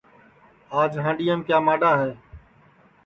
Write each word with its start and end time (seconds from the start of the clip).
آج 0.79 0.91
ھانڈؔیام 1.03 1.41
کیا 1.47 1.59
ماڈؔا 1.67 1.91
ہے 2.01 2.11